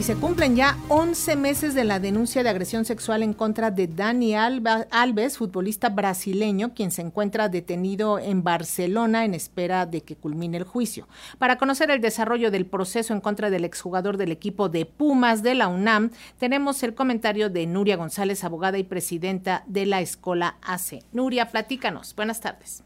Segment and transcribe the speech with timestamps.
[0.00, 3.86] Y se cumplen ya 11 meses de la denuncia de agresión sexual en contra de
[3.86, 10.56] Dani Alves, futbolista brasileño, quien se encuentra detenido en Barcelona en espera de que culmine
[10.56, 11.06] el juicio.
[11.36, 15.54] Para conocer el desarrollo del proceso en contra del exjugador del equipo de Pumas de
[15.54, 21.04] la UNAM, tenemos el comentario de Nuria González, abogada y presidenta de la Escola AC.
[21.12, 22.16] Nuria, platícanos.
[22.16, 22.82] Buenas tardes.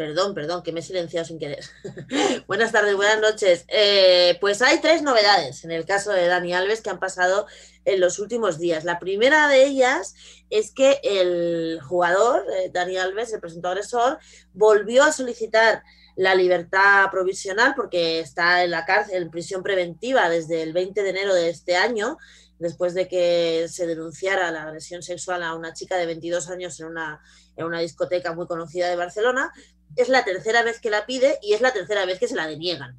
[0.00, 1.62] Perdón, perdón, que me he silenciado sin querer.
[2.46, 3.66] buenas tardes, buenas noches.
[3.68, 7.46] Eh, pues hay tres novedades en el caso de Dani Alves que han pasado
[7.84, 8.84] en los últimos días.
[8.84, 10.14] La primera de ellas
[10.48, 14.18] es que el jugador, eh, Dani Alves, el presentador agresor,
[14.54, 15.82] volvió a solicitar
[16.16, 21.10] la libertad provisional porque está en la cárcel, en prisión preventiva desde el 20 de
[21.10, 22.16] enero de este año,
[22.60, 26.86] después de que se denunciara la agresión sexual a una chica de 22 años en
[26.86, 27.20] una,
[27.56, 29.50] en una discoteca muy conocida de Barcelona
[29.96, 32.46] es la tercera vez que la pide y es la tercera vez que se la
[32.46, 32.96] deniegan.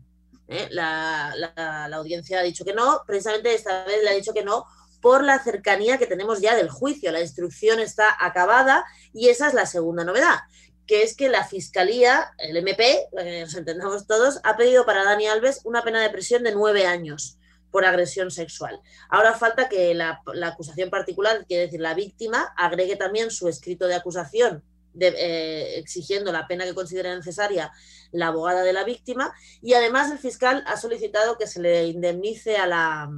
[0.47, 0.67] ¿eh?
[0.71, 4.65] La, audiencia ha dicho que no, precisamente esta vez le ha dicho que no
[4.99, 7.11] por la cercanía que tenemos ya del juicio.
[7.11, 10.39] La instrucción está acabada y esa es la segunda novedad,
[10.87, 15.27] que es que la Fiscalía, el MP, que nos entendamos todos, ha pedido para Dani
[15.27, 17.37] Alves una pena de prisión de nueve años
[17.71, 18.79] por agresión sexual.
[19.09, 23.95] Ahora falta que la, acusación particular, quiere decir la víctima, agregue también su escrito de
[23.95, 24.63] acusación
[24.99, 27.71] eh, exigiendo la pena que considera necesaria
[28.11, 32.57] la abogada de la víctima y además el fiscal ha solicitado que se le indemnice
[32.57, 33.09] a la,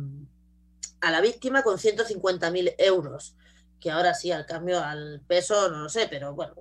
[1.01, 3.35] a la víctima con 150.000 euros,
[3.79, 6.53] que ahora sí, al cambio al peso, no lo sé, pero bueno,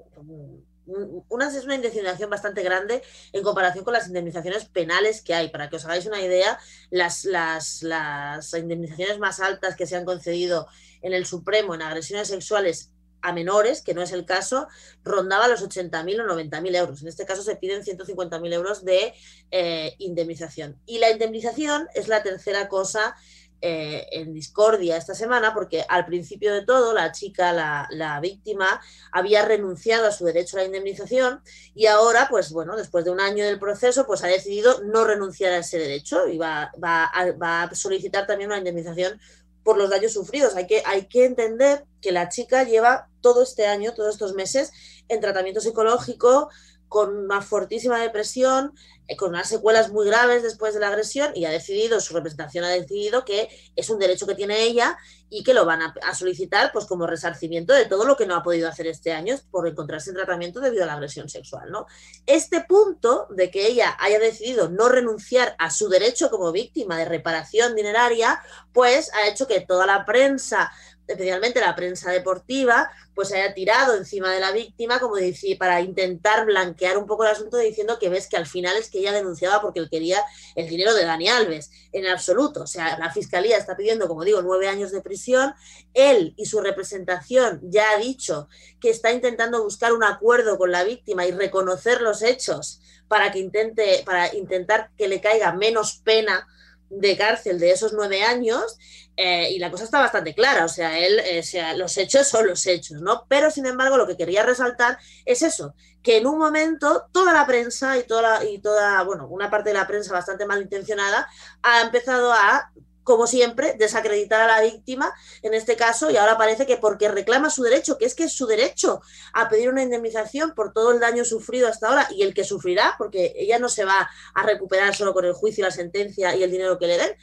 [0.87, 3.03] una, es una indemnización bastante grande
[3.33, 5.49] en comparación con las indemnizaciones penales que hay.
[5.49, 6.59] Para que os hagáis una idea,
[6.91, 10.67] las, las, las indemnizaciones más altas que se han concedido
[11.03, 12.91] en el Supremo en agresiones sexuales
[13.23, 14.67] a menores, que no es el caso,
[15.05, 17.03] rondaba los 80.000 o 90.000 euros.
[17.03, 19.15] En este caso se piden 150.000 euros de
[19.51, 20.77] eh, indemnización.
[20.87, 23.15] Y la indemnización es la tercera cosa
[23.63, 28.81] eh, en discordia esta semana, porque al principio de todo la chica, la, víctima,
[29.13, 31.41] había renunciado a su derecho a la indemnización
[31.75, 35.53] y ahora, pues bueno, después de un año del proceso, pues ha decidido no renunciar
[35.53, 39.21] a ese derecho y va, va a solicitar también una indemnización
[39.63, 40.57] por los daños sufridos.
[40.57, 44.73] Hay que, hay que entender que la chica lleva todo este año, todos estos meses,
[45.09, 46.51] en tratamiento psicológico,
[46.93, 48.75] con una fortísima depresión,
[49.09, 52.65] eh, con unas secuelas muy graves después de la agresión y ha decidido, su representación
[52.65, 54.99] ha decidido que es un derecho que tiene ella
[55.31, 58.43] y que lo van a, solicitar pues como resarcimiento de todo lo que no ha
[58.43, 61.71] podido hacer este año por encontrarse en tratamiento debido a la agresión sexual.
[61.71, 61.87] ¿no?
[62.27, 67.07] Este punto de que ella haya decidido no renunciar a su derecho como víctima de
[67.07, 68.43] reparación dineraria,
[68.75, 70.71] pues ha hecho que toda la prensa
[71.07, 75.17] especialmente la prensa deportiva, pues haya tirado encima de la víctima como
[75.59, 78.99] para intentar blanquear un poco el asunto diciendo que ves que al final es que
[78.99, 80.23] ella denunciaba porque él quería
[80.55, 81.71] el dinero de Dani Alves.
[81.93, 82.63] En absoluto.
[82.63, 85.55] O sea, la fiscalía está pidiendo, como digo, nueve años de prisión.
[85.93, 88.49] Él y su representación ya ha dicho
[88.81, 93.41] que está intentando buscar un acuerdo con la víctima y reconocer los hechos para que
[93.41, 96.49] intente, para intentar que le caiga menos pena
[96.93, 98.79] de cárcel de esos nueve años
[99.17, 102.47] eh, y la cosa está bastante clara, o sea, él, eh, sea, los hechos son
[102.47, 103.27] los hechos, ¿no?
[103.29, 107.47] Pero sin embargo, lo que quería resaltar es eso, que en un momento toda la
[107.47, 111.29] prensa y toda, y toda, bueno, una parte de la prensa bastante malintencionada
[111.63, 112.73] ha empezado a
[113.03, 117.51] como siempre, desacreditar a la víctima en este caso y ahora parece que porque reclama
[117.51, 119.01] su derecho, que es que es su derecho
[119.33, 122.95] a pedir una indemnización por todo el daño sufrido hasta ahora y el que sufrirá,
[122.99, 126.51] porque ella no se va a recuperar solo con el juicio, la sentencia y el
[126.51, 127.17] dinero que le den,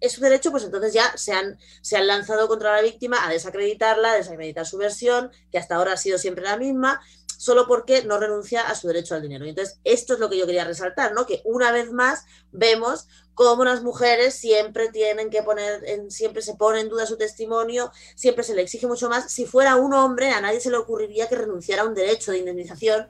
[0.00, 3.30] es su derecho, pues entonces ya se han, se han lanzado contra la víctima a
[3.30, 7.00] desacreditarla, a desacreditar su versión, que hasta ahora ha sido siempre la misma,
[7.40, 9.46] solo porque no renuncia a su derecho al dinero.
[9.46, 11.24] entonces, esto es lo que yo quería resaltar, ¿no?
[11.24, 16.54] Que una vez más vemos cómo las mujeres siempre tienen que poner, en, siempre se
[16.56, 19.32] pone en duda su testimonio, siempre se le exige mucho más.
[19.32, 22.40] Si fuera un hombre, a nadie se le ocurriría que renunciara a un derecho de
[22.40, 23.08] indemnización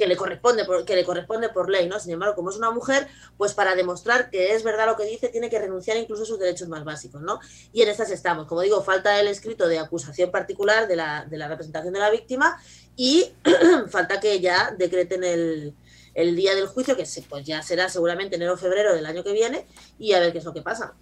[0.00, 2.00] que le corresponde por, que le corresponde por ley, ¿no?
[2.00, 3.06] Sin embargo, como es una mujer,
[3.36, 6.38] pues para demostrar que es verdad lo que dice, tiene que renunciar incluso a sus
[6.38, 7.38] derechos más básicos, ¿no?
[7.74, 8.46] Y en estas estamos.
[8.46, 12.08] Como digo, falta el escrito de acusación particular de la, de la representación de la
[12.08, 12.58] víctima
[12.96, 13.30] y
[13.90, 15.74] falta que ya decreten el,
[16.14, 19.32] el día del juicio, que pues ya será seguramente enero o febrero del año que
[19.32, 19.66] viene,
[19.98, 20.94] y a ver qué es lo que pasa.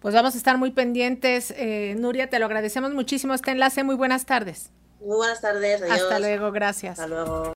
[0.00, 1.52] Pues vamos a estar muy pendientes.
[1.58, 3.84] Eh, Nuria, te lo agradecemos muchísimo este enlace.
[3.84, 4.70] Muy buenas tardes.
[4.98, 5.82] Muy buenas tardes.
[5.82, 6.98] Hasta luego, gracias.
[6.98, 7.52] Hasta luego.